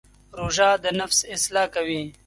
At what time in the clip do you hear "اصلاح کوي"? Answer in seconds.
1.35-2.03